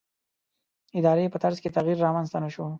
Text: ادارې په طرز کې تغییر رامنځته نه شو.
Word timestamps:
ادارې 0.97 1.31
په 1.33 1.37
طرز 1.43 1.57
کې 1.61 1.73
تغییر 1.77 1.97
رامنځته 2.05 2.37
نه 2.43 2.49
شو. 2.53 2.65